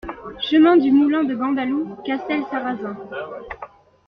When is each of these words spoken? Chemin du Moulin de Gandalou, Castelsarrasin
Chemin 0.39 0.77
du 0.77 0.91
Moulin 0.91 1.25
de 1.25 1.35
Gandalou, 1.35 1.95
Castelsarrasin 2.03 2.97